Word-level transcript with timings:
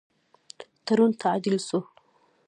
تړون 0.85 1.11
تعدیل 1.21 1.57
سو. 1.67 1.79